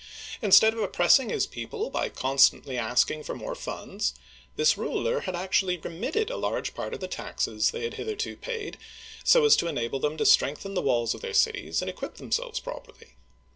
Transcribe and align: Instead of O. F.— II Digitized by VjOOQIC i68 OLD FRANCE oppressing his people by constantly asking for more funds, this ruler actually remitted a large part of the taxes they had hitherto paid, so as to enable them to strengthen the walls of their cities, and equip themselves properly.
Instead 0.41 0.73
of 0.73 0.79
O. 0.79 0.81
F.— 0.81 0.87
II 0.87 0.89
Digitized 0.89 0.93
by 0.95 0.95
VjOOQIC 0.95 0.95
i68 0.95 0.95
OLD 0.95 0.95
FRANCE 0.95 0.95
oppressing 0.95 1.29
his 1.29 1.45
people 1.47 1.89
by 1.91 2.09
constantly 2.09 2.77
asking 2.79 3.23
for 3.23 3.35
more 3.35 3.53
funds, 3.53 4.13
this 4.55 4.75
ruler 4.79 5.23
actually 5.27 5.77
remitted 5.77 6.29
a 6.31 6.37
large 6.37 6.73
part 6.73 6.93
of 6.95 6.99
the 7.01 7.07
taxes 7.07 7.69
they 7.69 7.83
had 7.83 7.93
hitherto 7.93 8.35
paid, 8.35 8.79
so 9.23 9.45
as 9.45 9.55
to 9.57 9.67
enable 9.67 9.99
them 9.99 10.17
to 10.17 10.25
strengthen 10.25 10.73
the 10.73 10.81
walls 10.81 11.13
of 11.13 11.21
their 11.21 11.35
cities, 11.35 11.83
and 11.83 11.89
equip 11.91 12.15
themselves 12.15 12.59
properly. 12.59 13.13